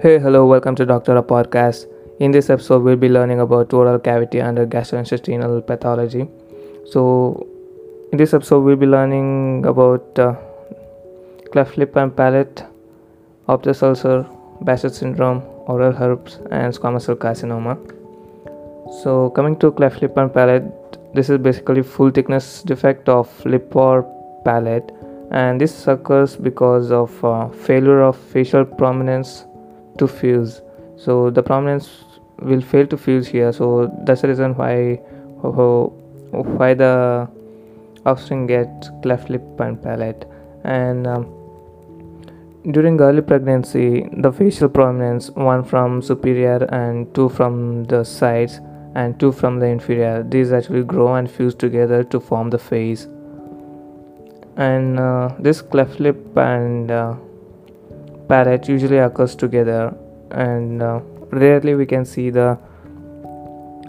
[0.00, 1.86] Hey, hello, welcome to Doctor A Podcast.
[2.20, 6.28] In this episode, we'll be learning about oral cavity and gastrointestinal pathology.
[6.86, 7.44] So,
[8.12, 10.36] in this episode, we'll be learning about uh,
[11.50, 12.62] cleft lip and palate,
[13.48, 14.24] aphthous ulcer,
[14.62, 17.74] Behcet syndrome, oral herpes, and squamous cell carcinoma.
[19.02, 20.62] So, coming to cleft lip and palate,
[21.12, 24.06] this is basically full thickness defect of lip or
[24.44, 24.92] palate,
[25.32, 29.44] and this occurs because of uh, failure of facial prominence
[29.98, 30.62] to fuse.
[30.96, 32.04] So, the prominence
[32.40, 33.52] will fail to fuse here.
[33.52, 35.00] So, that's the reason why
[36.30, 37.28] why the
[38.04, 40.26] offspring get cleft lip and palate,
[40.64, 41.34] and um,
[42.70, 48.60] during early pregnancy, the facial prominence, one from superior and two from the sides
[48.94, 53.06] and two from the inferior, these actually grow and fuse together to form the face.
[54.56, 57.14] And uh, this cleft lip and uh,
[58.28, 59.94] palate usually occurs together,
[60.30, 62.58] and uh, rarely we can see the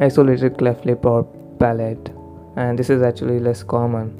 [0.00, 1.24] isolated cleft lip or
[1.58, 2.10] palate,
[2.56, 4.18] and this is actually less common.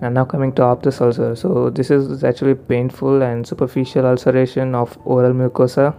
[0.00, 1.34] And now coming to aphthous ulcer.
[1.36, 5.94] So this is actually painful and superficial ulceration of oral mucosa.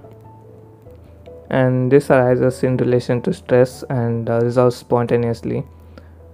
[1.50, 5.63] And this arises in relation to stress and uh, resolves spontaneously.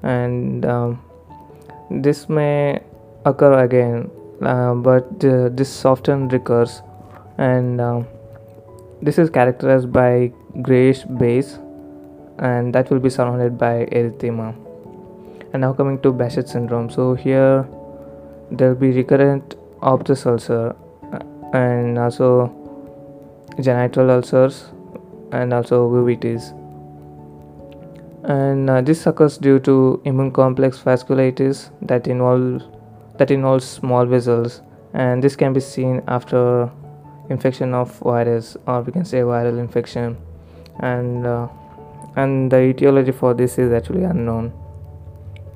[0.03, 1.02] And um,
[1.89, 2.81] this may
[3.25, 4.09] occur again
[4.41, 6.81] uh, but uh, this often recurs
[7.38, 8.08] and um,
[9.02, 11.60] this is characterized by grayish base
[12.40, 14.56] and that will be surrounded by erythema.
[15.54, 16.90] And now coming to Behcet syndrome.
[16.90, 17.68] So here
[18.52, 20.76] there will be recurrent aphthous ulcer
[21.12, 21.20] uh,
[21.58, 22.56] and also
[23.59, 24.66] genital ulcers
[25.32, 26.54] and also uveitis
[28.24, 32.64] and uh, this occurs due to immune complex vasculitis that involves
[33.18, 34.62] that involves small vessels
[34.94, 36.70] and this can be seen after
[37.32, 40.18] infection of virus or we can say viral infection.
[40.80, 41.47] And uh,
[42.16, 44.53] and the etiology for this is actually unknown.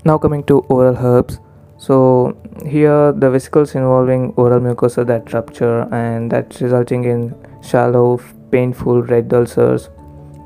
[0.06, 1.40] Now coming to oral herpes
[1.78, 8.20] so here the vesicles involving oral mucosa that rupture and that's resulting in shallow
[8.52, 9.90] painful red ulcers.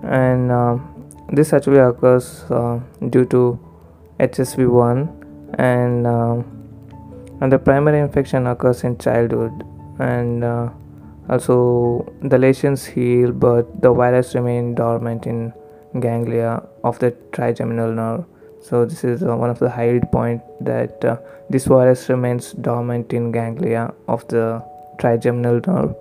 [0.03, 0.77] And uh,
[1.31, 2.79] this actually occurs uh,
[3.09, 3.59] due to
[4.19, 6.41] hsv1 and uh,
[7.41, 9.63] and the primary infection occurs in childhood.
[9.99, 10.69] And uh,
[11.29, 15.53] also the lesions heal but the virus remain dormant in
[15.99, 18.25] ganglia of the trigeminal nerve.
[18.61, 21.17] So this is uh, one of the highlight point that uh,
[21.49, 24.63] this virus remains dormant in ganglia of the
[24.99, 25.95] trigeminal nerve.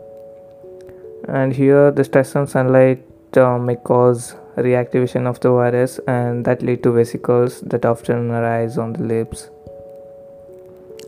[1.28, 3.05] And here the stress on sunlight
[3.37, 8.78] uh, may cause reactivation of the virus and that lead to vesicles that often arise
[8.78, 9.50] on the lips.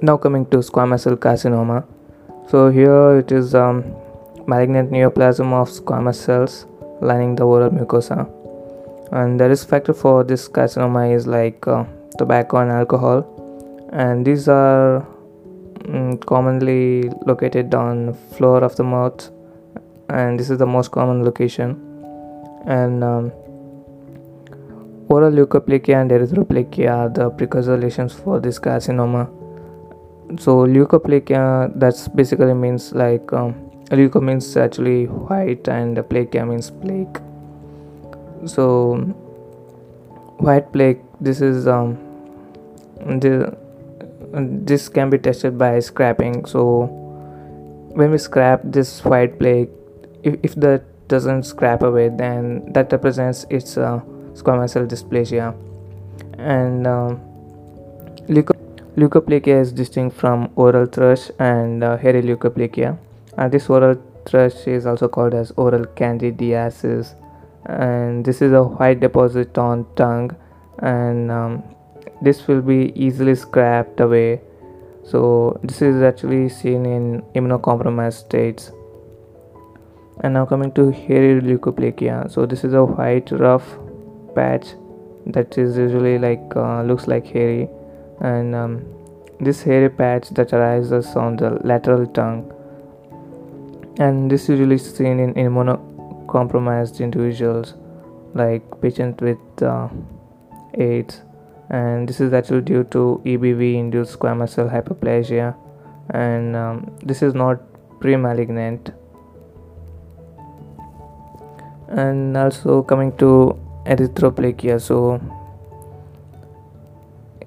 [0.02, 1.84] Now coming to squamous cell carcinoma.
[2.48, 3.84] So here it is um,
[4.52, 6.66] malignant neoplasm of squamous cells
[7.00, 8.18] lining the oral mucosa.
[9.12, 11.84] And the risk factor for this carcinoma is like uh,
[12.18, 13.18] tobacco and alcohol.
[13.92, 15.06] And these are
[15.88, 19.30] um, commonly located on floor of the mouth
[20.08, 21.70] and this is the most common location.
[22.66, 23.32] And um,
[25.08, 29.28] oral leukoplakia and erythroplakia are the precursor lesions for this carcinoma.
[30.38, 37.20] So leukoplakia that's basically means like um, leuko means actually white and plakia means plaque
[38.46, 38.96] so
[40.38, 41.98] white plaque this is um
[43.20, 43.56] the
[44.32, 46.44] this can be tested by scraping.
[46.44, 46.84] So
[47.94, 49.68] when we scrap this white plaque
[50.22, 54.00] if, if that doesn't scrap away then that represents its uh,
[54.34, 55.56] squamous cell dysplasia.
[56.38, 57.20] And um,
[58.28, 58.56] leuco-
[58.96, 62.96] leukoplakia is distinct from oral thrush and uh, hairy leukoplakia
[63.36, 63.96] and this oral
[64.26, 67.14] thrush is also called as oral candidiasis
[67.66, 70.34] and this is a white deposit on tongue
[70.80, 71.62] and um,
[72.22, 74.40] this will be easily scraped away.
[75.04, 78.72] So this is actually seen in immunocompromised states.
[80.22, 83.78] And now coming to hairy leukoplakia so this is a white rough
[84.34, 84.74] patch
[85.26, 87.68] that is usually like uh, looks like hairy
[88.20, 88.84] and um,
[89.40, 92.52] this hairy patch that arises on the lateral tongue
[94.04, 95.74] and this is usually seen in immuno
[96.26, 97.74] compromised individuals
[98.34, 99.88] like patients with uh,
[100.74, 101.20] AIDS.
[101.68, 105.54] And this is actually due to EBV induced squamous cell hyperplasia.
[106.10, 107.60] And um, this is not
[108.00, 108.90] pre-malignant.
[111.88, 115.20] And also coming to erythroplakia so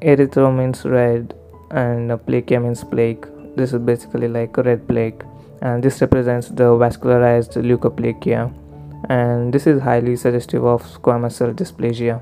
[0.01, 1.33] erythro means red
[1.71, 5.23] and plakia means plaque this is basically like a red plaque
[5.61, 8.51] and this represents the vascularized leukoplakia
[9.09, 12.21] and this is highly suggestive of squamous cell dysplasia.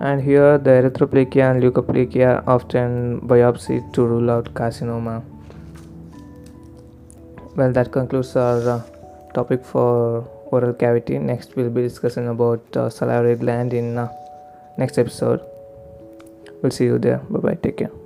[0.00, 5.22] And here the erythroplakia and leukoplakia often biopsied to rule out carcinoma.
[7.56, 8.82] Well that concludes our uh,
[9.32, 11.18] topic for oral cavity.
[11.18, 14.12] Next we'll be discussing about uh, salivary gland in uh,
[14.76, 15.40] next episode.
[16.60, 17.18] We'll see you there.
[17.30, 18.03] Bye bye take care